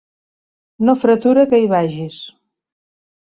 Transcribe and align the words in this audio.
No 0.87 0.95
fretura 1.01 1.45
que 1.51 1.59
hi 1.65 1.69
vagis. 1.73 2.17